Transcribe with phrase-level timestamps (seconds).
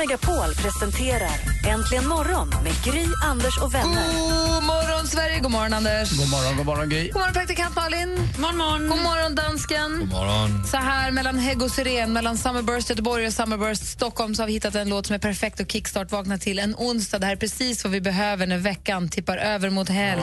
[0.00, 1.30] Megapol presenterar
[1.68, 4.12] Äntligen morgon med Gry, Anders och vänner.
[4.54, 5.40] God morgon, Sverige!
[5.40, 6.10] God morgon, Anders.
[6.10, 7.06] God morgon, god morgon Gry.
[7.06, 8.16] God morgon, praktikant Malin.
[8.36, 9.98] God morgon, god morgon dansken.
[9.98, 10.66] God morgon.
[10.66, 14.52] Så här mellan Hägg och Syren, mellan Summerburst Göteborg och Summerburst Stockholm så har vi
[14.52, 17.18] hittat en låt som är perfekt att kickstart vakna till en onsdag.
[17.18, 20.22] Det här är precis vad vi behöver när veckan tippar över mot helg.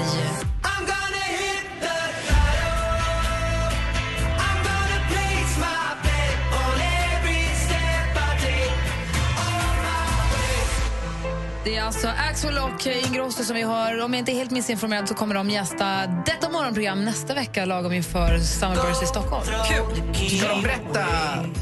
[11.67, 14.02] Det är alltså Axel och Ingrosso som vi har.
[14.03, 17.93] Om jag inte är helt missinformerad så kommer de gästa detta morgonprogram nästa vecka lagom
[17.93, 19.43] inför Summerburst i Stockholm.
[19.68, 20.13] Kul!
[20.40, 21.05] Ska de berätta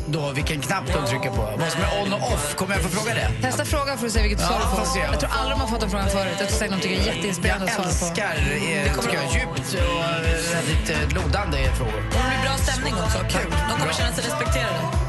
[0.07, 1.41] då vilken knapp de trycker på?
[1.59, 2.55] Vad som är on och off?
[2.55, 3.29] Kommer jag få fråga det?
[3.41, 4.99] Testa fråga för att se vilket Ja, svar du får se.
[4.99, 6.35] Jag tror aldrig de har fått den frågan förut.
[6.39, 8.21] Jag tror säkert de tycker det är jätteinspirerande Jag att svara på.
[8.21, 12.01] älskar eh, tycker jag, djupt och eh, väldigt eh, lodande frågor.
[12.11, 13.19] Det blir bra stämning också.
[13.37, 13.51] Kul.
[13.69, 15.04] De kommer känna sig respekterade.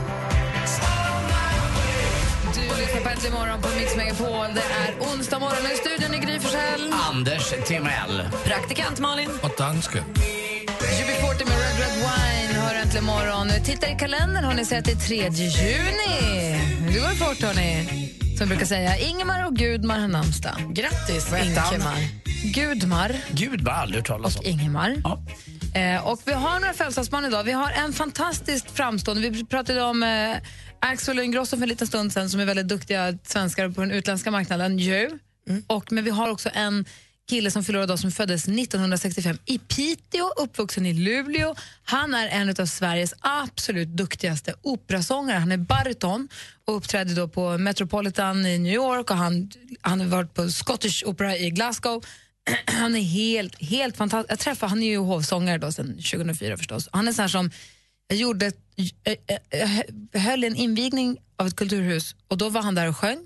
[2.97, 4.55] Lyssnar på Äntligen morgon på Mix Megapol.
[4.55, 6.93] Det är onsdag morgon i studion i Gry Forssell.
[7.11, 8.23] Anders Timell.
[8.45, 9.31] Praktikant Malin.
[9.43, 10.05] Och dansken.
[10.05, 13.49] UB40 med Red Red Wine hör Äntligen morgon.
[13.65, 16.61] Titta i kalendern har ni sett det är 3 juni.
[16.81, 18.13] Nu går det fort, hörni.
[18.39, 20.55] Som brukar säga, Ingemar och Gudmar har namnsdag.
[20.75, 21.27] Grattis?
[21.33, 21.97] Ingemar.
[22.55, 24.41] Gudmar Gud, vad aldrig hört talas om.
[24.41, 24.97] och Ingemar.
[25.05, 25.19] Ja.
[25.81, 27.45] Eh, och vi har några födelsedagsbarn idag.
[27.45, 29.31] Vi har en fantastiskt framstående...
[29.31, 30.37] Vi pratade om eh,
[30.81, 33.91] Axel och Ingrosso för en liten stund sen som är väldigt duktiga svenskar på den
[33.91, 34.79] utländska marknaden.
[34.79, 35.19] Ju.
[35.67, 36.85] Och, men vi har också en
[37.29, 41.55] kille som fyller idag som föddes 1965 i Piteå, uppvuxen i Luleå.
[41.85, 45.39] Han är en av Sveriges absolut duktigaste operasångare.
[45.39, 46.29] Han är bariton
[46.65, 49.51] och uppträdde då på Metropolitan i New York och han,
[49.81, 52.05] han har varit på Scottish Opera i Glasgow.
[52.67, 54.33] Han är helt, helt fantastisk.
[54.33, 56.89] Jag träffade, han är ju hovsångare då sedan 2004 förstås.
[56.93, 57.51] Han är så här som,
[58.09, 58.61] jag gjorde, ett-
[59.05, 59.17] jag-
[59.51, 63.19] jag- jag höll en invigning av ett kulturhus och då var han där och sjöng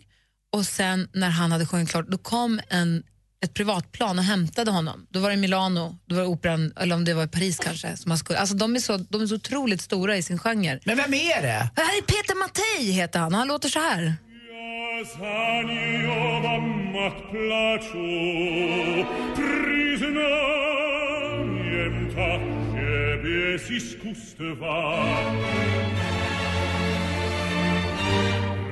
[0.53, 3.03] och sen när han hade sjungit klart då kom en,
[3.45, 5.07] ett privatplan och hämtade honom.
[5.11, 7.59] Då var det i Milano, då var det operan, eller om det var i Paris
[7.59, 7.97] kanske.
[7.97, 10.81] Som han skulle, alltså de, är så, de är så otroligt stora i sin genre.
[10.85, 11.71] Men vem är det?
[11.77, 14.15] Det här är Peter Mattei heter han och han låter så här.
[24.03, 24.77] Custva.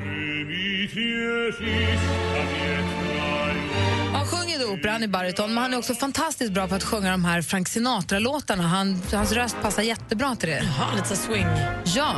[0.05, 2.03] Remitiesis
[2.35, 3.63] adietraio.
[4.13, 6.85] Han sjunger då opera, han är bariton, men han är också fantastiskt bra på att
[6.85, 8.63] sjunga de här Frank Sinatra-låtarna.
[8.63, 10.63] Han, hans röst passar jättebra till det.
[10.65, 11.47] Jaha, lite swing.
[11.85, 12.15] Ja,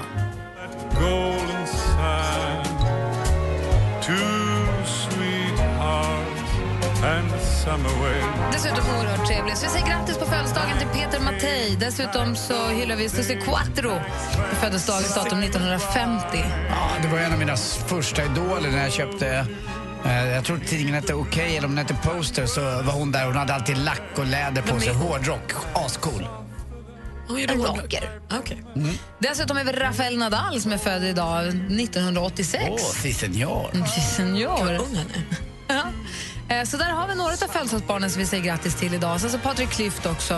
[8.52, 9.56] dessutom oerhört trevlig.
[9.56, 11.76] Så vi säger grattis på födelsedagen till Peter Mattei.
[11.80, 13.90] Dessutom så hyllar vi Susie Quattro
[14.50, 16.44] på födelsedagens datum 1950.
[16.68, 17.56] Ja, det var en av mina
[17.86, 19.46] första idoler när jag köpte
[20.04, 23.26] eh, jag tror tidningen hette Okej eller om den hette Poster så var hon där.
[23.26, 24.94] Hon hade alltid lack och läder på sig.
[24.94, 25.52] Hårdrock.
[25.74, 26.26] Ascool.
[27.48, 28.20] En rocker.
[28.32, 28.62] Okej.
[29.18, 32.64] Dessutom är vi Rafael Nadal som är född idag 1986.
[32.68, 33.86] Åh, si senor.
[33.86, 34.60] Sí, senor.
[34.60, 35.50] Ung han är.
[36.50, 39.20] Eh, Så där har vi några av födelsedagsbarnen som vi säger grattis till idag.
[39.20, 40.34] Sen så Patrik Klyft också.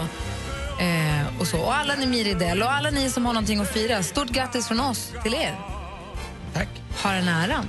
[0.81, 1.59] Eh, och, så.
[1.61, 4.03] och alla ni Miridell och alla ni som har någonting att fira.
[4.03, 5.59] Stort grattis från oss till er.
[6.55, 6.69] Tack.
[7.03, 7.69] Har den äran.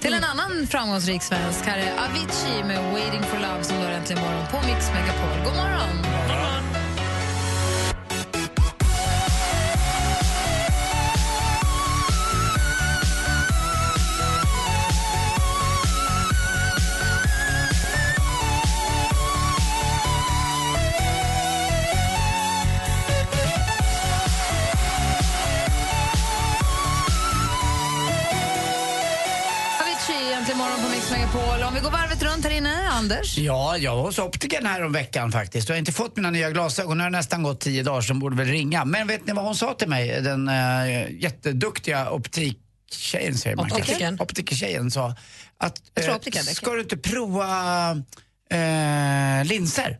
[0.00, 1.64] Till en annan framgångsrik svensk.
[1.66, 5.44] Här är Avicii med Waiting for love som du har äntligen morgon på Mix Megapol.
[5.44, 6.04] God morgon!
[6.30, 6.77] Avicii,
[33.12, 33.38] Anders.
[33.38, 35.68] Ja, jag var hos optikern här om veckan faktiskt.
[35.68, 36.98] Jag har inte fått mina nya glasögon.
[36.98, 38.84] Nu har det nästan gått tio dagar så de borde väl ringa.
[38.84, 40.22] Men vet ni vad hon sa till mig?
[40.22, 43.92] Den uh, jätteduktiga optiktjejen säger man kanske.
[43.92, 44.20] Optikern.
[44.20, 45.14] Optikertjejen sa
[45.58, 46.42] att räcker.
[46.42, 47.90] ska du inte prova
[48.50, 49.98] eh, linser?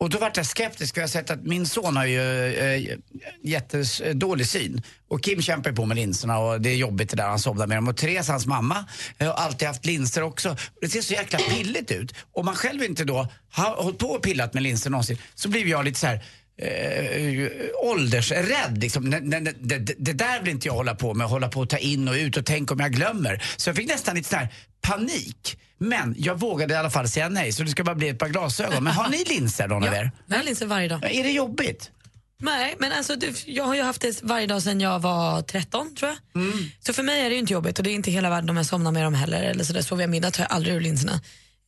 [0.00, 2.98] Och då vart jag skeptisk för jag har sett att min son har ju eh,
[3.42, 4.82] jättedålig syn.
[5.08, 7.66] Och Kim kämpar ju på med linserna och det är jobbigt det där, han somnar
[7.66, 7.88] med dem.
[7.88, 8.84] Och Therese, hans mamma,
[9.18, 10.50] eh, har alltid haft linser också.
[10.50, 12.14] Och det ser så jäkla pilligt ut.
[12.32, 15.66] Om man själv inte då har hållit på och pillat med linser någonsin så blir
[15.66, 16.24] jag lite så här
[16.58, 17.50] eh,
[17.82, 18.78] åldersrädd.
[18.78, 19.10] Liksom.
[19.10, 19.20] Det,
[19.60, 22.14] det, det, där vill inte jag hålla på med, hålla på och ta in och
[22.14, 23.42] ut och tänka om jag glömmer.
[23.56, 24.48] Så jag fick nästan lite sån här
[24.80, 25.58] panik.
[25.78, 28.28] Men jag vågade i alla fall säga nej, så det ska bara bli ett par
[28.28, 28.84] glasögon.
[28.84, 30.10] Men har ni linser någon av er?
[30.26, 31.04] Jag har linser varje dag.
[31.04, 31.90] Är det jobbigt?
[32.40, 35.94] Nej, men alltså, det, jag har ju haft det varje dag sedan jag var 13
[35.94, 36.18] tror jag.
[36.86, 38.56] Så för mig är det ju inte jobbigt och det är inte hela världen om
[38.56, 39.42] jag somnar med dem heller.
[39.42, 41.20] Eller så där sover jag middag tar jag aldrig ur linserna.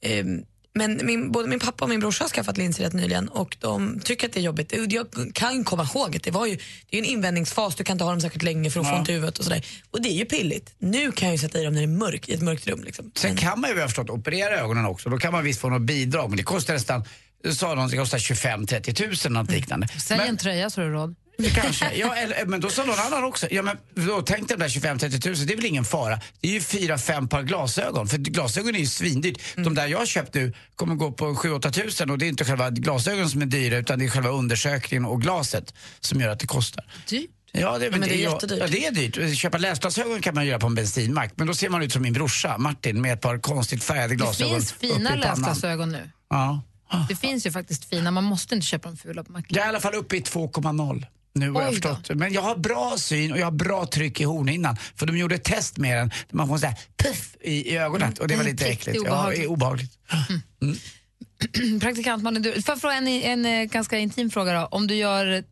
[0.03, 0.43] Ehm,
[0.75, 4.01] men min, både min pappa och min brorsa har skaffat linser rätt nyligen och de
[4.05, 4.75] tycker att det är jobbigt.
[4.89, 6.59] Jag kan komma ihåg att det var ju
[6.91, 9.09] det är en invändningsfas, du kan inte ha dem särskilt länge för att få ont
[9.09, 9.67] i huvudet och sådär.
[9.91, 10.75] Och det är ju pilligt.
[10.79, 12.83] Nu kan jag ju sätta i dem när det är mörkt, i ett mörkt rum.
[12.85, 13.11] Liksom.
[13.15, 15.11] Sen kan man ju, jag förstått, operera ögonen också.
[15.11, 17.05] Då kan man visst få något bidrag, men det kostar nästan,
[17.53, 19.89] sa någon, det kostar 25-30 tusen något liknande.
[19.89, 21.15] Sälj Men- en tröja så har du råd.
[21.49, 21.95] Kanske.
[21.95, 25.21] Ja, eller, men då sa någon annan också, ja, men då tänkte de där 25-30
[25.21, 26.21] tusen, det är väl ingen fara.
[26.41, 29.41] Det är ju fyra fem par glasögon, för glasögon är ju svindyrt.
[29.57, 32.45] De där jag har köpt nu kommer gå på 7-8 tusen och det är inte
[32.45, 36.41] själva glasögonen som är dyra utan det är själva undersökningen och glaset som gör att
[36.41, 36.85] det kostar.
[37.09, 37.31] Dyrt.
[37.53, 38.59] Ja, det, men det är ja, jättedyrt.
[38.61, 39.39] Ja, det är dyrt.
[39.39, 42.13] Köpa läsglasögon kan man göra på en bensinmack, men då ser man ut som min
[42.13, 46.11] brorsa Martin med ett par konstigt färgade Det glasögon finns uppe i fina läsglasögon nu.
[46.31, 46.63] Ja.
[47.09, 49.57] Det finns ju faktiskt fina, man måste inte köpa de fula på macken.
[49.57, 52.11] Jag är i alla fall uppe i 2,0 nu har jag förstått.
[52.15, 54.77] Men jag har bra syn och jag har bra tryck i hornhinnan.
[54.97, 58.13] För de gjorde ett test med den där man får sådär puff i, i ögonen
[58.21, 58.99] och det var Mm, lite äckligt.
[58.99, 59.39] obehagligt.
[59.39, 59.99] Ja, det är obehagligt.
[61.81, 64.67] Praktikant Malin, du, får jag fråga en, en, eh, ganska intim fråga då?
[64.67, 65.45] Om du, gör,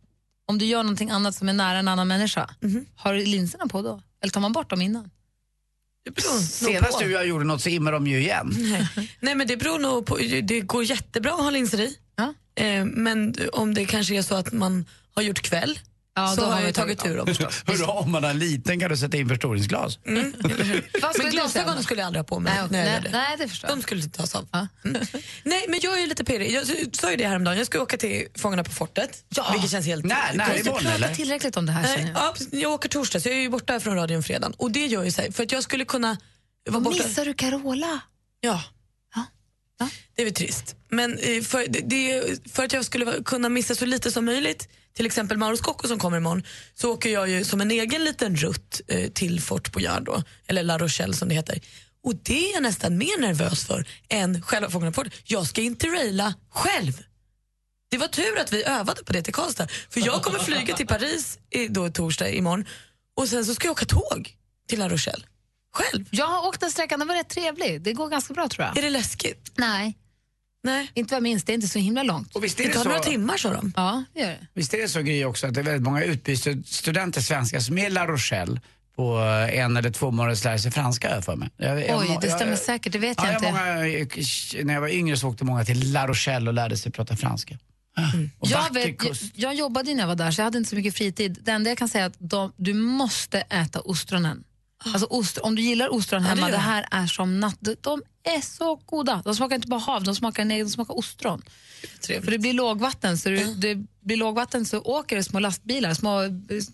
[0.47, 2.51] om du gör någonting annat som är nära en annan människa,
[2.97, 4.03] har du linserna på då?
[4.23, 5.11] Eller tar man bort dem innan?
[6.43, 8.55] Senast du och jag gjorde något så immar de ju igen.
[9.21, 11.97] Nej men det beror nog på, det går jättebra att ha linser i.
[12.17, 12.35] Ja.
[12.65, 14.85] Eh, men om det kanske är så att man
[15.19, 15.79] har gjort kväll
[16.19, 17.63] Ja, så då har har jag vi tagit tagit ur dem förstås.
[17.67, 19.99] Hörru, om man är liten kan du sätta in förstoringsglas.
[21.03, 23.11] Vad Men glasögonen skulle jag aldrig ha på mig Nej, jag nej, det.
[23.11, 23.79] nej, det förstår jag.
[23.79, 24.49] De skulle inte tas av.
[24.53, 24.67] Ja.
[24.85, 25.03] Mm.
[25.43, 26.53] Nej, men jag är ju lite pirrig.
[26.53, 26.67] Jag
[26.97, 27.59] sa ju det häromdagen.
[27.59, 29.25] Jag ska åka till Fångarna på fortet.
[29.29, 29.51] Ja.
[29.53, 30.05] Vilket känns helt...
[30.05, 31.15] Nej, nej, Har inte imorgon pratat eller?
[31.15, 32.21] tillräckligt om det här Nej, känner jag.
[32.21, 34.55] ja, jag åker torsdag så jag är ju borta från radion fredagen.
[34.57, 36.17] Och det gör ju här, för att jag skulle kunna
[36.71, 37.05] vara borta...
[37.05, 38.01] Missar du Carola?
[38.41, 38.63] Ja.
[39.79, 39.89] Ja.
[40.15, 40.77] Det är väl trist.
[40.89, 42.23] Men eh, för, det,
[42.53, 45.99] för att jag skulle kunna missa så lite som möjligt, till exempel Mauro Scocco som
[45.99, 46.43] kommer imorgon,
[46.75, 50.63] så åker jag ju som en egen liten rutt eh, till Fort Boyard då, eller
[50.63, 51.61] La Rochelle som det heter.
[52.05, 55.05] Och det är jag nästan mer nervös för än själva Fångarna på.
[55.25, 56.93] Jag ska interraila själv.
[57.91, 59.69] Det var tur att vi övade på det till Karlstad.
[59.91, 62.65] För jag kommer flyga till Paris i, då torsdag imorgon
[63.17, 64.37] och sen så ska jag åka tåg
[64.69, 65.25] till La Rochelle.
[65.79, 66.05] Själv.
[66.11, 67.83] Jag har åkt den sträckan, den var rätt trevlig.
[67.83, 68.79] Det går ganska bra tror jag.
[68.79, 69.53] Är det läskigt?
[69.57, 69.95] Nej,
[70.65, 70.91] Nej.
[70.95, 71.45] inte vad jag minns.
[71.45, 72.37] Det är inte så himla långt.
[72.37, 73.73] Och visst Det är det, tar några så, timmar sa de.
[73.77, 74.47] Ja, det gör det.
[74.55, 77.87] visst är det så Gry också att det är väldigt många utbytesstudenter svenskar som är
[77.87, 78.61] i La Rochelle
[78.97, 79.17] på
[79.53, 81.51] en eller två månaders lära sig franska har jag för mig.
[81.57, 82.93] Jag, jag- Oj, det jag- stämmer säkert.
[82.93, 83.51] Det vet Ja, jag jag inte.
[84.57, 87.17] många, när jag var yngre så åkte många till La Rochelle och lärde sig prata
[87.17, 87.59] franska.
[88.39, 90.59] Och Jag, vacker vet, jag, jag jobbade ju när jag var där så jag hade
[90.59, 91.39] inte så mycket fritid.
[91.45, 94.45] Det enda jag kan säga är att de, du måste äta ostronen.
[94.85, 96.61] Alltså ost, om du gillar ostron det hemma, gör det, jag.
[96.61, 97.59] här är som natt.
[97.81, 99.23] De, är så goda.
[99.25, 101.43] De smakar inte bara hav, de smakar, nej, de smakar ostron.
[102.07, 106.21] För det blir lågvatten, så det, det blir lågvatten så åker det små lastbilar, små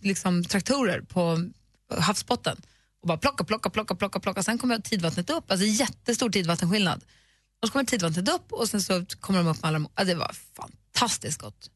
[0.02, 1.50] liksom, traktorer på
[1.98, 2.56] havsbotten
[3.04, 4.42] och bara plocka, plocka, plocka, plocka, plocka.
[4.42, 7.04] Sen kommer tidvattnet upp, alltså jättestor tidvattenskillnad.
[7.62, 10.14] Och så kommer tidvattnet upp och sen så kommer de upp med alla ja, Det
[10.14, 11.70] var fantastiskt gott.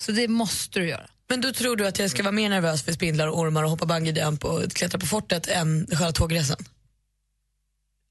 [0.00, 1.06] Så det måste du göra.
[1.30, 3.70] Men då tror du att jag ska vara mer nervös för spindlar och ormar och
[3.70, 6.56] hoppa bungyjump och klättra på fortet än själva tågresan?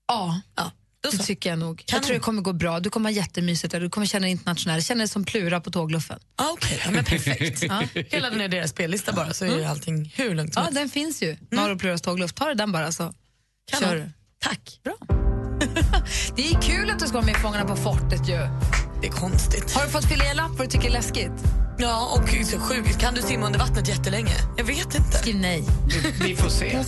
[0.07, 0.71] Ja, Ja,
[1.11, 1.77] det tycker jag nog.
[1.85, 1.97] Kanon.
[1.99, 2.79] Jag tror det kommer gå bra.
[2.79, 3.79] Du kommer ha jättemysigt där.
[3.79, 4.83] Du kommer känna dig internationell.
[4.83, 6.19] Känna dig som Plura på tågluffen.
[6.35, 7.63] Ah, Okej, ja, men perfekt.
[7.69, 7.83] Ja.
[8.09, 10.79] Jag laddar ner deras spellista bara så är ju allting hur lugnt som Ja, helst.
[10.79, 11.37] den finns ju.
[11.51, 12.35] Norr och Pluras tågluft.
[12.35, 13.13] Ta den bara så
[13.71, 13.89] Kanon.
[13.89, 14.09] kör du.
[14.39, 14.79] Tack.
[14.83, 14.95] Bra.
[16.35, 18.37] det är kul att du ska vara med i Fångarna på fortet ju.
[19.01, 19.73] Det är konstigt.
[19.73, 21.31] Har du fått fylla i en lapp vad du tycker är läskigt?
[21.81, 22.99] Ja, och så sjukt.
[22.99, 24.33] Kan du simma under vattnet jättelänge?
[24.57, 25.17] Jag vet inte.
[25.17, 25.63] Skriv nej.
[26.21, 26.83] Vi får se.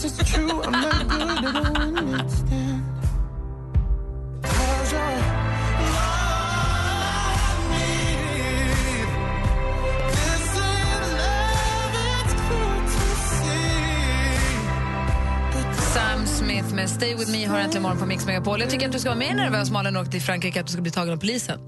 [15.94, 18.60] Sam Smith med Stay With Me har äntligen morgon på Mix Megapol.
[18.60, 20.74] Jag tycker att du ska vara mer nervös Malin och åka till Frankrike att du
[20.74, 21.60] ska bli tagen av polisen.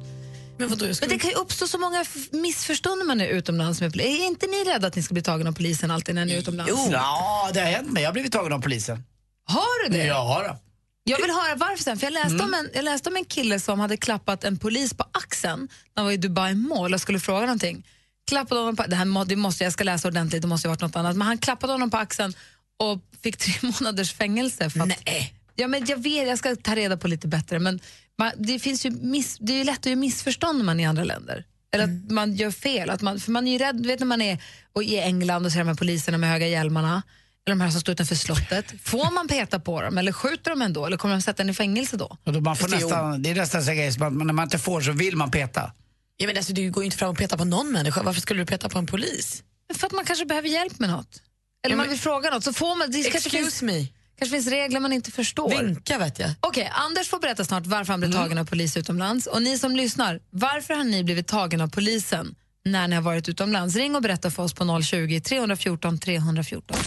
[0.57, 1.13] Men vadå, jag Men skulle...
[1.13, 4.05] det kan ju uppstå så många missförstånd när man är utomlands med polis.
[4.07, 6.37] Är inte ni rädda att ni ska bli tagna av polisen alltid när ni är
[6.39, 6.71] utomlands?
[6.91, 8.03] Ja, det har hänt mig.
[8.03, 9.03] Jag har blivit tagen av polisen.
[9.45, 10.05] Har du det?
[10.05, 10.59] Ja, då.
[11.03, 13.59] Jag vill höra varför sen, för jag läste, om en, jag läste om en kille
[13.59, 17.19] som hade klappat en polis på axeln när han var i Dubai Mall och skulle
[17.19, 17.87] fråga någonting.
[18.27, 20.71] Klappade honom på, det här må- det måste, jag ska läsa ordentligt, det måste ha
[20.71, 21.15] varit något annat.
[21.15, 22.33] Men han klappade honom på axeln
[22.79, 24.69] och fick tre månaders fängelse.
[24.69, 25.33] För att, Nej.
[25.55, 27.59] Ja, men jag vet, jag ska ta reda på lite bättre.
[27.59, 27.79] Men
[28.19, 30.83] man, det, finns ju miss, det är ju lätt att göra missförstånd när man är
[30.83, 31.45] i andra länder.
[31.73, 32.89] Eller att man gör fel.
[32.89, 34.43] Att man, för man är ju rädd, du vet när man är
[34.73, 37.03] och i England och ser de här poliserna med höga hjälmarna.
[37.45, 38.73] Eller de här som står utanför slottet.
[38.83, 40.85] Får man peta på dem eller skjuter de ändå?
[40.85, 42.17] Eller kommer de sätta en i fängelse då?
[42.23, 44.43] Och då man får det är nästan, det är nästan så att man- när man
[44.43, 45.71] inte får så vill man peta.
[46.17, 48.03] Ja, men alltså, du går ju inte fram och petar på någon människa.
[48.03, 49.43] Varför skulle du peta på en polis?
[49.75, 51.21] För att man kanske behöver hjälp med något.
[51.65, 52.43] Eller Ja, man men- vill fråga något.
[52.43, 53.87] Så får man, det kanske finns, Excuse me.
[54.19, 55.49] Kanske finns regler man inte förstår.
[55.49, 56.29] Vinka vet jag.
[56.39, 59.27] Okej, Anders får berätta snart varför han blev tagen av polis utomlands.
[59.27, 63.29] Och ni som lyssnar, varför har ni blivit tagen av polisen när ni har varit
[63.29, 63.75] utomlands?
[63.75, 66.77] Ring och berätta för oss på 020 314 314.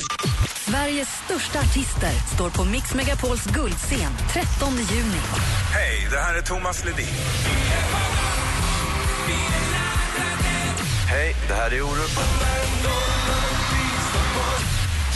[0.66, 5.20] Sveriges största artister står på Mix Megapols guldscen 13 juni.
[5.72, 7.06] Hej, det här är Thomas Ledin.
[11.08, 12.10] Hej, det här är Orup.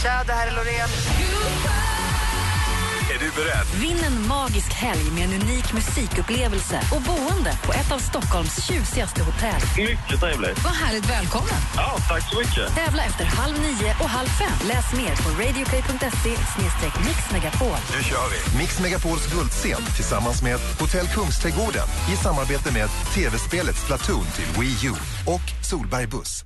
[0.02, 0.88] Tja, det här är Loreen.
[3.20, 3.66] Du beredd?
[3.80, 9.22] Vinn en magisk helg med en unik musikupplevelse och boende på ett av Stockholms tjusigaste
[9.22, 9.62] hotell.
[9.76, 10.64] Mycket trevligt.
[10.64, 11.60] Vad härligt, välkommen.
[11.76, 12.74] Ja, tack så mycket.
[12.74, 14.68] Tävla efter halv nio och halv fem.
[14.68, 16.34] Läs mer på radioplay.se
[17.06, 17.78] mixmegapol.
[17.96, 18.58] Nu kör vi.
[18.58, 24.92] Mix Megapols guldscen tillsammans med Hotell Kungsträdgården i samarbete med tv-spelet Splatoon till Wii U
[25.26, 26.44] och Solberg Buss.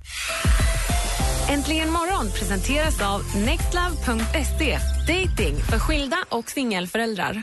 [1.49, 4.79] Äntligen morgon presenteras av nextlove.se.
[5.09, 7.43] Dating för skilda och singelföräldrar.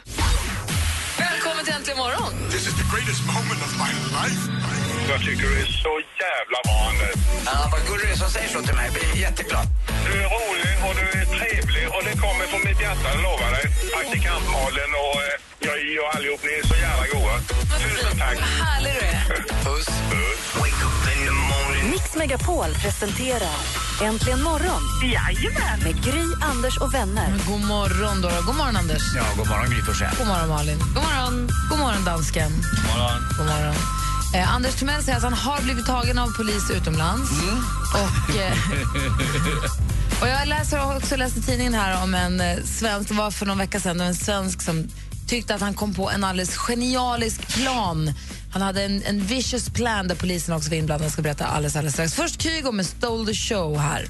[1.19, 2.33] Välkommen till Äntligen morgon.
[2.51, 4.41] This is the greatest moment of my life.
[5.11, 5.93] Jag tycker du är så
[6.25, 7.15] jävla bra, Anders.
[7.45, 8.85] Ja, vad gullig du är som säger så till mig.
[8.89, 9.65] Jag blir jätteglad.
[10.05, 13.49] Du är rolig och du är trevlig och det kommer från mitt hjärta, jag lovar
[13.57, 13.65] dig.
[13.95, 17.35] Praktikant Malin och eh, jag och allihop, ni är så jävla goa.
[17.79, 18.35] Tusen tack.
[18.35, 19.43] Vad härlig du är.
[19.63, 19.87] Puss.
[20.59, 21.91] Wake up in the morning.
[21.91, 23.57] Mix Megapol presenterar
[24.01, 25.79] Äntligen morgon Jajamän!
[25.83, 27.33] med Gry, Anders och vänner.
[27.47, 28.41] God morgon, Dora.
[28.41, 29.03] God morgon, Anders.
[29.15, 30.15] Ja, god morgon Gry Forssell.
[30.17, 30.79] God morgon, Malin.
[30.79, 32.51] God morgon, God morgon dansken.
[32.51, 33.21] God morgon.
[33.37, 33.75] God morgon.
[34.35, 37.31] Eh, Anders Timell säger att han har blivit tagen av polis utomlands.
[37.93, 38.53] Och, eh,
[40.21, 43.31] och jag läser har också läst i tidningen här om en eh, svensk, det var
[43.31, 44.87] för någon vecka sedan, en svensk som
[45.31, 48.13] tyckte att han kom på en alldeles genialisk plan.
[48.53, 51.05] Han hade en, en vicious plan där polisen också var inblandad.
[51.05, 52.13] Jag ska berätta alldeles, alldeles strax.
[52.13, 54.05] Först Kygo med Stole the show här.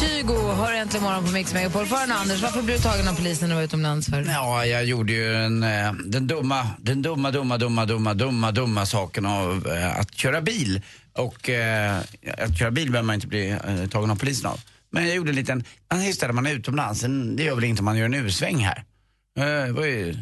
[0.00, 1.86] Kygo hör äntligen morgon på Mix Megapol.
[1.86, 4.06] Fören Anders, varför blev du tagen av polisen när du var utomlands?
[4.06, 4.24] För?
[4.28, 8.86] Ja, jag gjorde ju en, eh, den dumma, den dumma, dumma, dumma, dumma, dumma, dumma
[8.86, 10.82] saken av eh, att köra bil.
[11.12, 11.98] Och eh,
[12.38, 14.60] att köra bil behöver man inte bli eh, tagen av polisen av.
[14.92, 17.00] Men jag gjorde en liten, man just det, när man är utomlands,
[17.36, 18.84] det gör väl inte om man gör en U-sväng här.
[19.38, 20.16] Eh, det var ju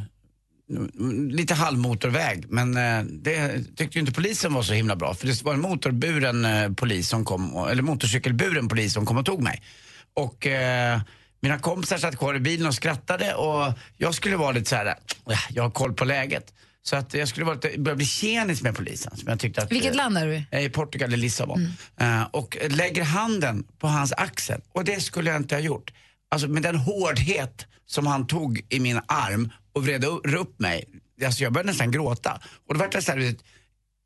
[1.30, 5.14] lite halvmotorväg, men eh, det tyckte ju inte polisen var så himla bra.
[5.14, 9.26] För det var en motorburen eh, polis som kom, eller motorcykelburen polis som kom och
[9.26, 9.62] tog mig.
[10.14, 11.00] Och eh,
[11.40, 14.86] mina kompisar satt kvar i bilen och skrattade och jag skulle vara lite så här,
[14.86, 14.94] äh,
[15.50, 16.52] jag har koll på läget.
[16.88, 19.16] Så att jag skulle vara lite, börja bli tjenis med polisen.
[19.16, 20.46] Som jag tyckte att, Vilket land är du i?
[20.50, 21.72] jag är i Portugal, i Lissabon.
[22.00, 24.60] Eh, och lägger handen på hans axel.
[24.72, 25.92] Och det skulle jag inte ha gjort.
[26.30, 30.84] Alltså med den hårdhet som han tog i min arm och vred upp mig.
[31.24, 32.40] Alltså jag började nästan gråta.
[32.68, 33.34] Och då var jag så här,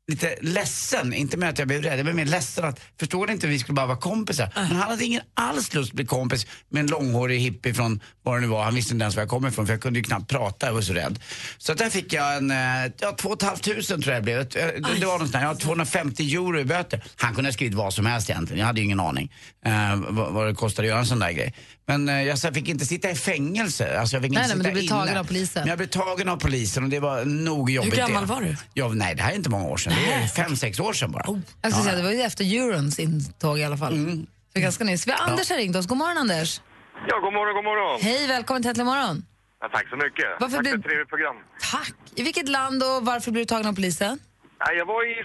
[0.07, 3.33] lite, ledsen, inte med att jag blev rädd, jag blev mer ledsen att, förstår ni
[3.33, 4.51] inte, vi skulle bara vara kompisar.
[4.55, 8.37] Men han hade ingen alls lust att bli kompis med en långhårig hippie från vad
[8.37, 10.03] det nu var, han visste inte ens var jag kom ifrån för jag kunde ju
[10.03, 11.19] knappt prata, jag var så rädd.
[11.57, 14.23] Så att där fick jag en, eh, ja, två och ett halvt tusen tror jag
[14.23, 14.39] det blev.
[14.39, 14.45] Eh,
[14.81, 17.03] Det, det var någonstans, jag har 250 euro i böter.
[17.15, 19.31] Han kunde ha skrivit vad som helst egentligen, jag hade ju ingen aning
[19.65, 21.53] eh, vad, vad det kostade att göra en sån där grej.
[21.85, 23.99] Men eh, jag så jag fick inte sitta i fängelse.
[23.99, 25.61] Alltså, jag fick Nej, inte nej, men sitta du blev tagen av polisen.
[25.61, 28.33] Men jag blev tagen av polisen och det var nog Hur jobbigt gammal det.
[28.33, 28.55] var du?
[28.73, 29.93] Ja, nej, det här är inte många år sedan.
[30.05, 31.41] Det är fem, sex år sedan bara.
[31.61, 34.25] Jag ska säga, det var ju efter Eurons intåg i alla fall.
[34.55, 35.07] Så ganska nyss.
[35.07, 35.87] Vi har Anders har ringt oss.
[35.87, 36.61] God morgon Anders.
[37.07, 38.01] Ja, god morgon, god morgon.
[38.01, 39.25] Hej, välkommen till Äntligen morgon.
[39.61, 40.25] Ja, tack så mycket.
[40.39, 41.35] Varför tack blir- för ett trevligt program.
[41.71, 41.93] Tack.
[42.15, 44.19] I vilket land och varför blev du tagen av polisen?
[44.59, 45.15] Ja, jag var i,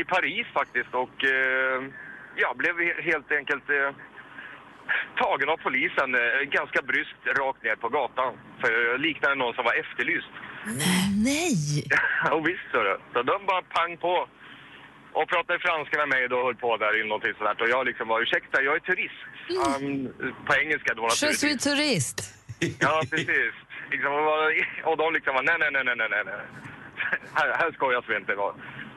[0.00, 1.78] i Paris faktiskt och eh,
[2.44, 3.88] jag blev he- helt enkelt eh,
[5.24, 8.32] tagen av polisen eh, ganska bryskt rakt ner på gatan.
[8.60, 10.32] För jag liknade någon som var efterlyst.
[11.28, 11.84] Nej!
[12.32, 12.98] och visst så det.
[13.12, 14.28] Så de bara pang på.
[15.12, 17.62] Och pratade franska med mig och höll på där i någonting sådär.
[17.62, 19.20] Och jag liksom var ursäkta, jag är turist.
[19.66, 20.12] Um,
[20.46, 21.40] på engelska då Je naturligtvis.
[21.40, 22.18] suis turist.
[22.80, 23.54] Ja, precis.
[23.90, 24.12] Liksom,
[24.84, 26.46] och de liksom var nej, nej, nej, nej, nej, nej, nej.
[27.38, 28.34] Här, här skojas vi inte.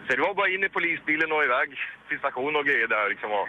[0.10, 1.70] Så det var bara in i polisbilen och iväg
[2.08, 3.32] till station och grejer där liksom.
[3.32, 3.48] Och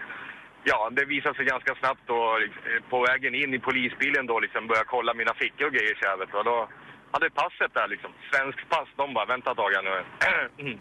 [0.65, 4.67] ja, det visade sig ganska snabbt då, eh, på vägen in i polisbilen då liksom
[4.67, 6.35] började kolla mina fickor och grejer i kävet.
[6.35, 6.69] Och då
[7.13, 8.89] hade passet där liksom, svenskt pass.
[8.97, 9.97] De bara, vänta här nu.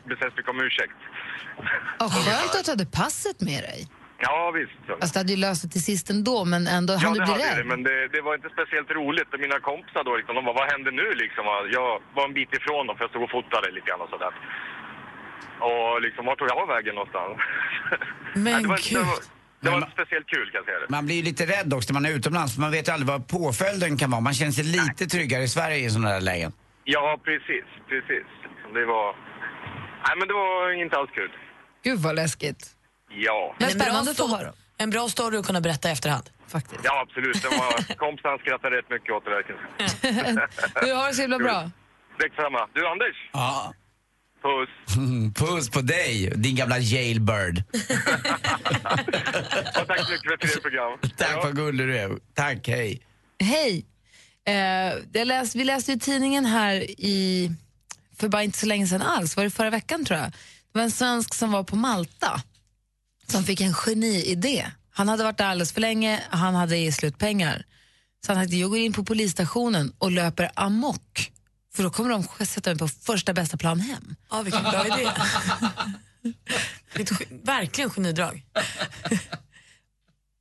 [0.09, 0.99] Bestämt mycket om ursäkt.
[1.99, 3.79] Oh, skönt att du hade passet med dig.
[4.21, 4.77] Ja, visst.
[4.87, 4.93] Så.
[4.93, 7.25] Alltså, du hade ju löst det till sist ändå, men ändå Ja, hann du det
[7.25, 7.57] bli rädd.
[7.57, 9.33] det, men det, det var inte speciellt roligt.
[9.33, 11.43] Och mina kompisar då, liksom, de bara, vad händer nu liksom?
[11.71, 14.33] Jag var en bit ifrån dem för jag stod och fotade lite grann och sådär.
[15.59, 17.37] Och liksom, vart tog jag vägen någonstans?
[18.33, 19.19] Men Nej, det var, det var,
[19.61, 20.85] det var inte speciellt kul kan jag säga det.
[20.89, 23.07] Man blir ju lite rädd också när man är utomlands för man vet ju aldrig
[23.07, 24.21] vad påföljden kan vara.
[24.21, 26.51] Man känner sig lite tryggare i Sverige i sådana här lägen.
[26.83, 28.27] Ja, precis, precis.
[28.73, 29.15] Det var...
[30.07, 31.31] Nej, men det var inte alls kul.
[31.83, 32.75] Gud vad läskigt.
[33.09, 33.55] Ja.
[33.59, 34.53] Men spännande att få höra.
[34.77, 36.29] En bra story att kunna berätta i efterhand.
[36.47, 36.81] Faktiskt.
[36.83, 37.41] Ja, absolut.
[37.41, 39.43] Det var, kompisarna skrattade rätt mycket åt det där.
[40.85, 41.71] Du har det så himla bra.
[42.19, 42.67] Detsamma.
[42.73, 43.29] Du, Anders.
[43.33, 43.73] Ja.
[44.41, 44.69] Puss.
[45.35, 47.63] Puss på dig, din gamla jailbird.
[49.81, 50.99] Och tack så mycket för ett trevligt program.
[51.17, 52.17] Tack vad gullig du är.
[52.33, 53.01] Tack, hej.
[53.39, 53.85] Hej!
[54.45, 57.51] Eh, läste, vi läste i tidningen här i,
[58.17, 60.31] för bara inte så länge sedan alls, var det förra veckan tror jag.
[60.31, 62.41] Det var en svensk som var på Malta
[63.27, 64.65] som fick en geniidé.
[64.91, 67.65] Han hade varit där alldeles för länge, han hade slut pengar.
[68.25, 71.31] Så han tänkte, jag går in på polisstationen och löper amok.
[71.79, 74.15] För då kommer de sätta mig på första bästa plan hem.
[74.29, 75.11] Ja, vilken bra idé.
[77.43, 78.43] Verkligen genidrag.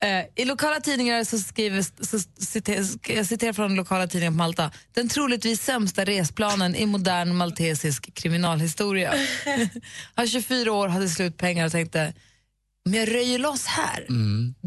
[0.05, 4.71] Eh, I lokala tidningar så skriver, så citer, jag citerar från lokala tidningar på Malta,
[4.93, 9.15] den troligtvis sämsta resplanen i modern maltesisk kriminalhistoria.
[10.15, 12.15] Han 24 år, hade slut pengar och tänkte,
[12.87, 14.07] om jag röjer loss här,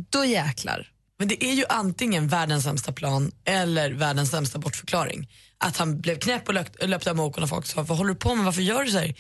[0.10, 0.92] då jäklar.
[1.20, 5.28] Men det är ju antingen världens sämsta plan eller världens sämsta bortförklaring.
[5.64, 8.36] Att han blev knäpp och löp, löpte amok och folk sa vad håller du på
[8.36, 9.16] med, varför gör du så här?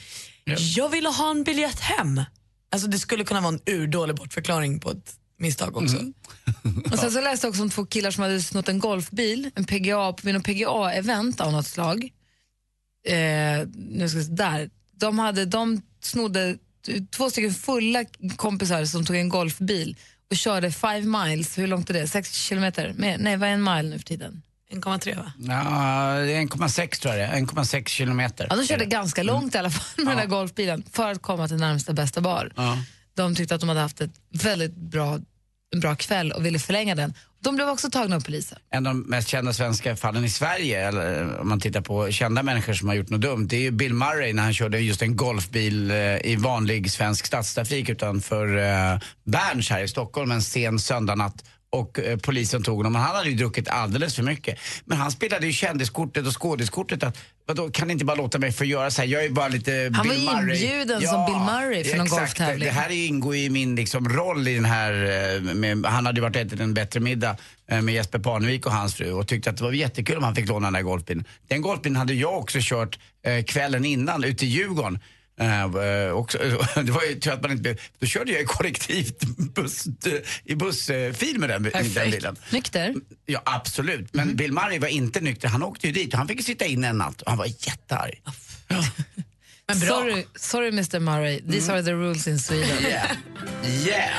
[0.76, 2.22] Jag ville ha en biljett hem.
[2.72, 5.98] Alltså det skulle kunna vara en urdålig bortförklaring på ett misstag också.
[6.92, 9.66] Och sen så läste jag också om två killar som hade snott en golfbil, en
[9.66, 12.04] PGA, på något PGA-event av något slag.
[13.08, 14.70] Eh, nu ska jag se, där.
[14.92, 16.58] De, hade, de snodde
[17.12, 18.06] två stycken fulla
[18.36, 19.96] kompisar som tog en golfbil
[20.32, 22.08] och körde five miles, hur långt är det?
[22.08, 22.94] Sex kilometer?
[22.98, 24.42] Nej, vad är en mile nu för tiden?
[24.72, 25.32] 1,3 va?
[25.38, 27.42] Ja, det är 1,6 tror jag det är.
[27.42, 28.48] 1,6 kilometer.
[28.50, 31.48] Ja, de körde ganska långt i alla fall med den här golfbilen för att komma
[31.48, 32.52] till närmsta bästa bar.
[32.56, 32.78] Ja.
[33.16, 34.12] De tyckte att de hade haft ett
[34.44, 35.20] väldigt bra,
[35.74, 37.14] en bra kväll och ville förlänga den.
[37.44, 38.58] De blev också tagna av polisen.
[38.70, 42.44] En av de mest kända svenska fallen i Sverige, eller om man tittar på kända
[42.44, 45.02] människor som har gjort något dumt, det är ju Bill Murray när han körde just
[45.02, 50.80] en golfbil eh, i vanlig svensk stadstrafik utanför eh, Berns här i Stockholm en sen
[50.80, 52.94] söndagnatt och eh, polisen tog honom.
[52.94, 54.60] Men han hade ju druckit alldeles för mycket.
[54.86, 58.52] Men han spelade ju kändiskortet och skådiskortet att vadå, kan ni inte bara låta mig
[58.52, 59.10] få göra så här?
[59.10, 60.64] Jag är bara lite Han Bill var ju Murray.
[60.64, 62.22] inbjuden som Bill Murray för någon exakt.
[62.22, 62.68] golftävling.
[62.68, 64.94] Det här ingår i min liksom, roll i den här,
[65.36, 67.38] eh, med, han hade ju varit ätit en bättre middag
[67.72, 70.36] eh, med Jesper Parnevik och hans fru och tyckte att det var jättekul om han
[70.36, 71.24] fick låna den där golfbilen.
[71.48, 75.00] Den golfbilen hade jag också kört eh, kvällen innan ute i Djurgården.
[75.42, 76.38] Eh, eh, också,
[76.76, 79.86] det var ju tur att man inte då körde jag i kollektivt buss,
[80.44, 82.36] i bussfil med den, den bilen.
[82.50, 82.96] Nykter?
[83.26, 84.14] Ja, absolut.
[84.14, 85.48] Men Bill Murray var inte nykter.
[85.48, 88.22] Han åkte ju dit och han fick sitta in en natt och han var jättearg.
[89.68, 89.88] Men bra.
[89.88, 92.78] Sorry, sorry Mr Murray, these are the rules in Sweden.
[92.82, 93.12] Yeah.
[93.86, 94.14] Yeah.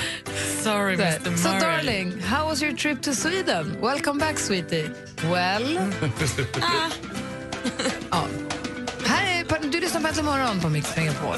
[0.63, 1.37] Sorry So, Mr Murray.
[1.39, 3.77] so darling, how was your trip to Sweden?
[3.81, 4.91] Welcome back sweetie.
[5.31, 5.93] Well...
[8.11, 8.42] ja.
[10.13, 11.37] Äntligen morgon på Mix Megapol.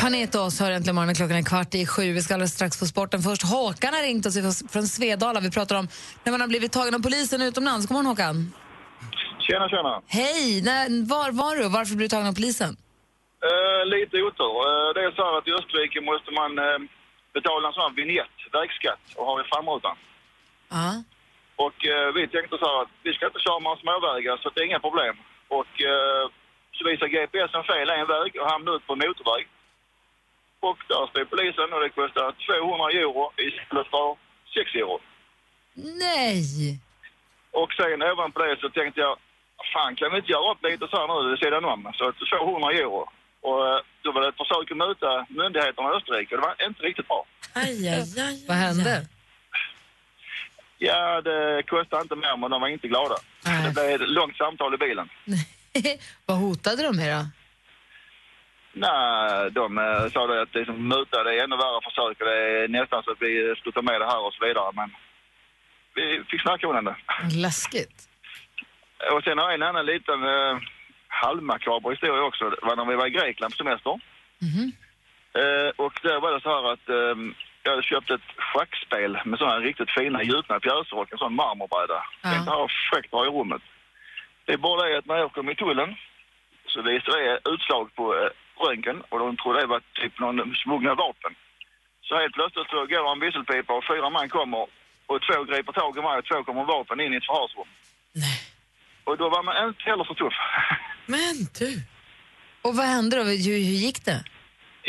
[0.00, 1.14] Panetos hör äntligen morgonen.
[1.14, 2.12] Klockan är kvart i sju.
[2.12, 3.22] Vi ska alldeles strax få sporten.
[3.22, 5.40] Först Håkan har ringt oss från Svedala.
[5.40, 5.88] Vi pratar om
[6.24, 7.86] när man har blivit tagen av polisen utomlands.
[7.86, 8.52] God morgon Håkan.
[9.46, 10.02] Tjena, tjena.
[10.06, 10.62] Hej!
[10.62, 12.76] När, var var du och varför blev du tagen av polisen?
[13.48, 14.54] Eh, lite otur.
[14.68, 16.78] Eh, det är så här att i Österrike måste man eh,
[17.38, 19.96] betala en sån här vignett, vägskatt, och ha i framrutan.
[20.68, 21.02] Ja.
[21.64, 24.60] Och eh, vi tänkte så här att vi ska inte köra med småvägar så det
[24.60, 25.16] är inga problem.
[25.48, 26.24] Och eh,
[26.76, 29.44] så visar GPSen fel en väg och hamnade ut på en motorväg.
[30.60, 34.16] Och där stod polisen och det kostade 200 euro istället för
[34.54, 35.00] 6 euro.
[36.04, 36.42] Nej!
[37.50, 39.16] Och sen ovanpå det så tänkte jag,
[39.72, 41.92] fan kan vi inte göra upp lite så här nu vid sidan om?
[41.94, 43.08] Så att 200 euro.
[43.40, 46.66] Och eh, då var det ett försök att möta myndigheterna i Österrike och det var
[46.68, 47.24] inte riktigt bra.
[47.52, 49.06] Aj, aj, aj, Vad hände?
[50.78, 53.16] Ja, det kostade inte mer men de var inte glada.
[53.64, 55.08] Det blev ett långt samtal i bilen.
[56.26, 57.26] Vad hotade de med då?
[58.72, 62.64] Nej, de eh, sa det att liksom, muta det är ännu värre försök och det
[62.64, 64.72] är nästan så att vi skulle ta med det här och så vidare.
[64.74, 64.90] Men
[65.94, 66.96] vi fick snacka om det.
[67.46, 68.08] Läskigt.
[69.12, 70.58] Och sen har jag en annan liten eh,
[71.08, 72.50] halvmakaber historia också.
[72.50, 74.00] Det var när vi var i Grekland på semester.
[75.34, 77.16] Eh, och där var det så här att eh,
[77.62, 82.04] jag hade köpt ett schackspel med sådana riktigt fina gjutna pjäser och en sån marmorbräda.
[82.22, 82.30] Ja.
[82.30, 83.62] Tänkte ha fräckt bra i rummet.
[84.44, 85.94] Det är bara det att när jag kom i tullen
[86.66, 88.30] så visade det utslag på eh,
[88.64, 91.34] röntgen och de trodde det var typ någon smugglad vapen.
[92.02, 94.66] Så helt plötsligt så går en visselpipa och fyra man kommer
[95.06, 97.68] och två griper tag i mig och två kommer vapen in i ett förhörsrum.
[99.04, 100.34] Och då var man inte heller så tuff.
[101.06, 101.82] Men du.
[102.62, 103.22] Och vad hände då?
[103.22, 104.24] Hur, hur gick det?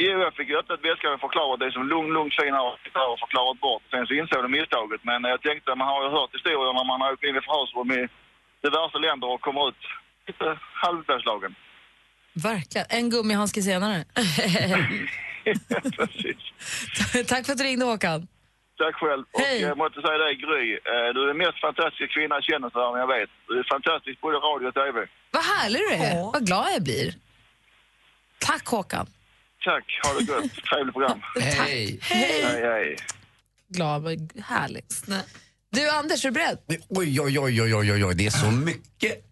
[0.06, 2.68] Jo, jag fick öppna ett väskan och förklara det som lugn, lugn, fin här
[3.12, 3.84] och förklarat bort.
[3.92, 5.02] Sen så insåg de misstaget.
[5.10, 7.92] Men jag tänkte, man har ju hört historier när man har åkt in i förhörsrum
[8.00, 8.02] i
[8.66, 9.82] diverse länder och kommer ut
[10.28, 10.48] lite
[10.84, 11.52] halvblåslagen.
[12.34, 12.88] Verkligen.
[12.98, 13.98] En gummihandske senare.
[17.32, 18.28] Tack för att du ringde, Håkan.
[18.78, 19.24] Tack själv.
[19.32, 20.74] Och jag måste säga det, Gry.
[20.74, 20.80] eh,
[21.14, 23.30] Du är den mest fantastiska kvinna jag känner så jag vet.
[23.48, 25.08] Du är fantastisk både radio och TV.
[25.32, 26.24] Vad härlig du är.
[26.34, 27.14] Vad glad jag blir.
[28.40, 29.08] Tack, Håkan.
[29.64, 30.64] Tack, ha det gott.
[30.70, 31.22] Trevligt program.
[31.40, 32.00] Hej.
[32.02, 32.44] Hej.
[32.44, 32.96] Hej, hej.
[33.70, 35.04] Glad, vad härligt.
[35.72, 36.58] Du, Anders, är du beredd?
[36.90, 39.26] Oj, oj, oj, oj, oj, oj, oj, det är så mycket.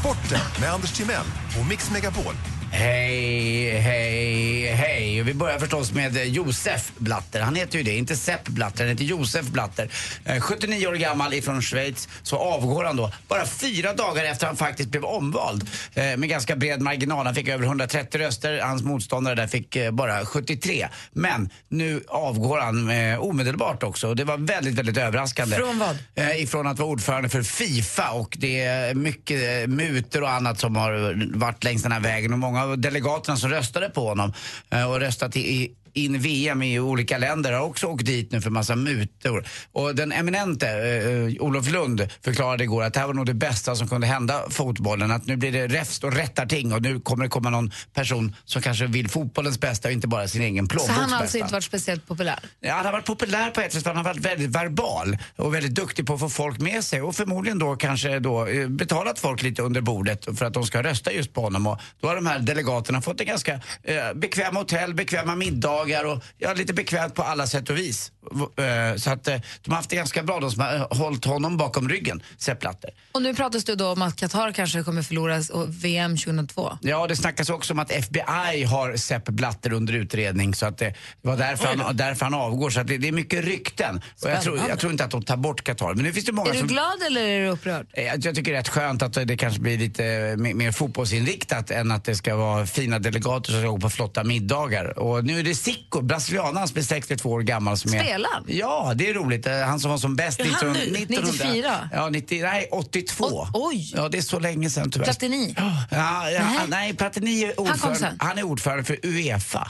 [0.00, 1.26] Sporten med Anders Timell
[1.60, 2.34] och Mix Megapol.
[2.72, 5.22] Hej, hej, hej.
[5.22, 7.40] Vi börjar förstås med Josef Blatter.
[7.40, 9.88] Han heter ju det, inte Sepp Blatter, han heter Josef Blatter.
[10.24, 12.08] Eh, 79 år gammal ifrån Schweiz.
[12.22, 15.68] Så avgår han då, bara fyra dagar efter han faktiskt blev omvald.
[15.94, 17.26] Eh, Med ganska bred marginal.
[17.26, 20.88] Han fick över 130 röster, hans motståndare där fick eh, bara 73.
[21.12, 24.08] Men nu avgår han eh, omedelbart också.
[24.08, 25.56] Och det var väldigt, väldigt överraskande.
[25.56, 25.98] Från vad?
[26.14, 30.60] Eh, ifrån att vara ordförande för Fifa och det är mycket eh, mutor och annat
[30.60, 34.08] som har varit längs den här vägen och många många av delegaterna som röstade på
[34.08, 34.32] honom
[34.70, 38.40] eh, och röstat i, i in VM i olika länder har också åkt dit nu
[38.40, 39.44] för massa mutor.
[39.72, 43.76] Och den eminente eh, Olof Lund förklarade igår att det här var nog det bästa
[43.76, 45.10] som kunde hända fotbollen.
[45.10, 48.62] Att nu blir det räfst och rättarting och nu kommer det komma någon person som
[48.62, 51.38] kanske vill fotbollens bästa och inte bara sin egen Så plånboks han har alltså bästa.
[51.38, 52.38] inte varit speciellt populär?
[52.60, 55.74] Ja, han har varit populär på ett sätt, han har varit väldigt verbal och väldigt
[55.74, 59.42] duktig på att få folk med sig och förmodligen då kanske då eh, betalat folk
[59.42, 61.66] lite under bordet för att de ska rösta just på honom.
[61.66, 66.24] Och då har de här delegaterna fått en ganska eh, bekväma hotell, bekväma middagar och
[66.38, 68.12] ja, lite bekvämt på alla sätt och vis.
[68.56, 71.24] Eh, så att eh, de har haft det ganska bra, de som har eh, hållit
[71.24, 72.90] honom bakom ryggen, Sepp Blatter.
[73.12, 76.78] Och nu pratas det då om att Qatar kanske kommer förlora VM 2002.
[76.80, 80.94] Ja, det snackas också om att FBI har Sepp Blatter under utredning så att det
[81.22, 82.70] var därför, Oj han, därför han avgår.
[82.70, 84.00] Så att det, det är mycket rykten.
[84.24, 85.94] Och jag, tror, jag tror inte att de tar bort Qatar.
[85.94, 86.68] Men nu finns det många Är du som...
[86.68, 87.86] glad eller är du upprörd?
[87.92, 91.70] Jag, jag tycker det är rätt skönt att det kanske blir lite mer, mer fotbollsinriktat
[91.70, 94.98] än att det ska vara fina delegater som ska gå på flotta middagar.
[94.98, 97.76] Och nu är det Zico, brasilianaren som är 62 år gammal.
[97.76, 98.44] Som är, Spelar han?
[98.48, 99.46] Ja, det är roligt.
[99.46, 101.16] Eh, Han som var som bäst Är han 1900, nu?
[101.22, 101.88] 94?
[101.92, 103.24] Ja, 90, nej, 82.
[103.24, 103.92] O- oj.
[103.96, 105.04] Ja, det är så länge sedan tyvärr.
[105.04, 105.54] Platini?
[105.56, 106.58] Ja, ja, Nej.
[106.68, 108.16] nej, Platini är ordförande, sen.
[108.20, 109.68] han är ordförande för Uefa.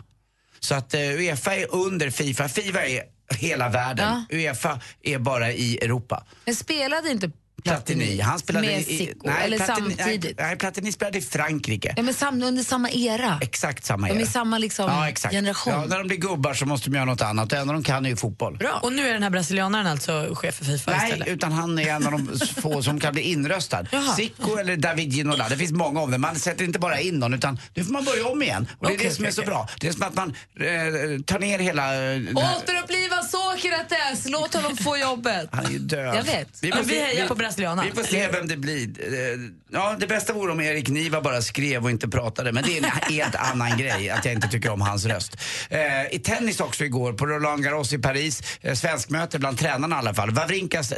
[0.60, 2.48] Så att uh, Uefa är under Fifa.
[2.48, 3.02] Fifa är
[3.34, 4.24] hela världen.
[4.30, 6.24] Uefa är bara i Europa.
[6.44, 7.30] Men spelade inte
[7.64, 8.84] Platini, han spelade med i...
[8.98, 9.26] Zico?
[9.28, 10.38] nej, eller Platini, samtidigt?
[10.40, 11.94] Nej, Platini spelade i Frankrike.
[11.96, 13.38] Ja, men sam, under samma era?
[13.42, 14.26] Exakt samma De är era.
[14.26, 15.34] samma liksom, ja, exakt.
[15.34, 15.72] generation.
[15.74, 17.50] Ja, när de blir gubbar så måste de göra något annat.
[17.50, 18.56] Det enda de kan är ju fotboll.
[18.56, 18.80] Bra.
[18.82, 21.28] Och nu är den här brasilianaren alltså chef för Fifa Nej, istället?
[21.28, 23.86] utan han är en av de få som kan bli inröstad.
[24.16, 26.20] Zico eller David Ginola, det finns många av dem.
[26.20, 28.68] Man sätter inte bara in någon utan nu får man börja om igen.
[28.78, 29.68] Och det är det som är okej, så bra.
[29.80, 31.94] Det är som att man eh, tar ner hela...
[32.14, 34.26] eh, Återuppliva Sokrates!
[34.28, 35.48] Låt honom få jobbet.
[35.52, 36.16] Han är ju död.
[36.16, 36.48] Jag vet.
[36.62, 37.90] Vi, får vi hejar på brasilianaren.
[37.90, 38.88] Vi får se vem det blir.
[38.98, 42.52] Eh, ja, det bästa vore om Erik Niva bara skrev och inte pratade.
[42.52, 45.36] Men det är en helt annan grej att jag inte tycker om hans röst.
[45.68, 45.80] Eh,
[46.14, 48.42] I tennis också igår på Roland Garros i Paris.
[48.60, 50.30] Eh, Svenskmöte bland tränarna i alla fall.
[50.30, 50.92] Wawrinkas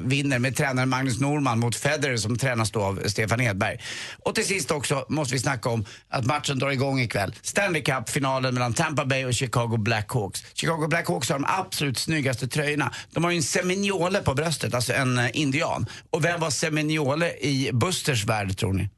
[0.00, 3.78] vinner med tränaren Magnus Norman mot Federer som tränas då av Stefan Edberg.
[4.24, 7.34] Och till sist också måste vi snacka om att matchen drar igång ikväll.
[7.42, 10.44] Stanley Cup-finalen mellan Tampa Bay och Chicago Blackhawks.
[10.54, 12.92] Chicago Blackhawks har de absolut snyggaste tröjorna.
[13.12, 15.86] De har ju en Seminole på bröstet, alltså en indian.
[16.10, 18.88] Och vem var Seminole i Busters värld tror ni?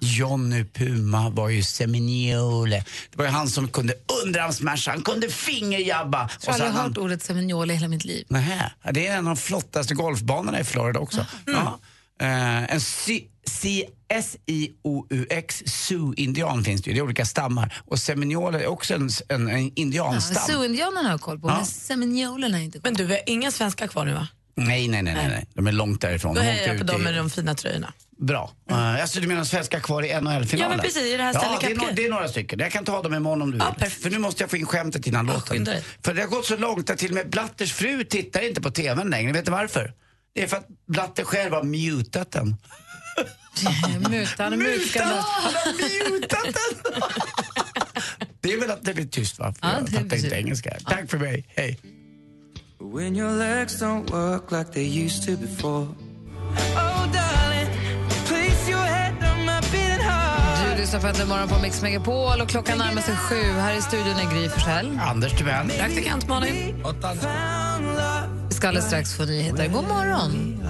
[0.00, 2.84] Johnny Puma var ju Seminole.
[3.10, 6.30] Det var ju han som kunde underarmsmasha, han kunde fingerjabba.
[6.46, 8.26] Jag har aldrig hört ordet seminole i hela mitt liv.
[8.28, 11.26] Nähä, ja, det är en av de flottaste golfbanorna i Florida också.
[11.46, 11.78] Ja.
[12.20, 17.82] Eh, en si- si- S-I-O-U-X, Sioux-indian finns det ju, det är olika stammar.
[17.86, 20.42] Och Seminole är också en, en, en Ja, indianstam.
[20.48, 21.56] Sioux-indianerna har jag koll på, Ja.
[21.56, 24.28] men seminolerna har inte koll Men du, vi har inga svenskar kvar nu va?
[24.56, 25.46] Nej, nej, nej, nej, nej.
[25.54, 26.34] De är långt därifrån.
[26.34, 27.92] Då hejar jag på dem i- med de fina tröjorna.
[28.18, 28.52] Bra.
[28.70, 30.58] Uh, alltså, du menar svenska kvar i NHL-finalen?
[30.58, 32.58] Ja, men precis, i det här ja, det, är no- det är några stycken.
[32.58, 33.90] Jag kan ta dem imorgon om du vill.
[33.90, 35.40] För nu måste jag få in skämtet innan låten.
[35.42, 35.84] skynda dig.
[36.04, 38.70] För det har gått så långt att till och med Blatters fru tittar inte på
[38.70, 39.32] TVn längre.
[39.32, 39.92] Vet du varför?
[40.34, 42.56] Det är för att Blatter själv har mutat den.
[44.10, 45.14] Muta, han är mutskande.
[48.40, 49.54] Det är väl att det blir tyst va?
[49.60, 50.32] För Ja, jag inte precis.
[50.32, 50.76] engelska.
[50.86, 51.80] Tack för mig, hej.
[52.78, 55.88] When your legs don't work like they used to before.
[56.76, 57.70] Oh, darling,
[58.26, 60.74] place your head on my beating heart.
[60.74, 63.42] Du lyssnar på Äntligen morgon på Mix Megapol och klockan närmar sig sju.
[63.42, 65.00] Här i studion är Gry Forssell.
[65.02, 65.68] Anders Timell.
[65.68, 66.84] Praktikant Malin.
[68.48, 69.68] Vi ska alldeles strax få nyheter.
[69.68, 70.62] God morgon.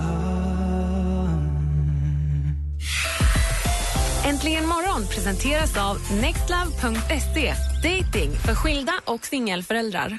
[4.25, 7.55] Äntligen morgon presenteras av nextlove.se.
[7.83, 10.19] Dating för skilda och singelföräldrar.